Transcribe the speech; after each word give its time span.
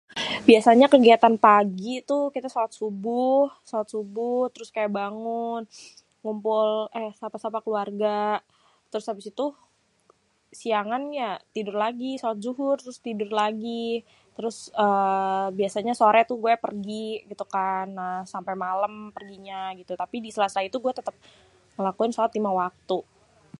Biasanya 0.49 0.87
kegiatan 0.93 1.35
pagi 1.47 1.91
tuh 2.09 2.23
kita 2.35 2.47
sholat 2.51 2.73
subuh, 2.79 3.41
sholat 3.69 3.87
subuh. 3.93 4.39
Terus 4.53 4.69
kayak 4.75 4.91
bangun, 5.01 5.61
ngumpul 6.23 6.67
sapa-sapa 7.21 7.59
keluarga. 7.65 8.19
Terus 8.91 9.05
habis 9.09 9.27
itu 9.33 9.45
siangan 10.61 11.03
ya 11.21 11.29
tidur 11.55 11.75
lagi, 11.83 12.11
sholat 12.21 12.37
dzuhur, 12.41 12.75
terus 12.83 12.97
tidur 13.07 13.29
lagi. 13.41 13.87
Terus 14.35 14.55
eee 14.85 15.45
biasanya 15.59 15.93
sore 16.01 16.21
tuh, 16.29 16.37
gue 16.43 16.53
pergi 16.65 17.05
gitu 17.31 17.45
kan 17.55 17.85
nah 17.99 18.15
sampé 18.33 18.53
malem 18.65 18.93
perginya 19.15 19.59
gitu 19.79 19.93
tapi 20.03 20.15
di 20.25 20.29
sela-sela 20.35 20.63
itu 20.69 20.77
gue 20.85 20.93
tetep 20.99 21.15
ngelakui 21.77 22.09
sholat 22.15 22.31
lima 22.37 22.51
waktu. 22.61 22.99